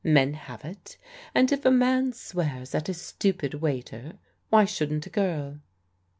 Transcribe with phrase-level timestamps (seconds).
[0.03, 0.97] Men have it
[1.35, 4.17] And if a man swears at a stupid waiter,
[4.49, 5.59] why shouldn't a girl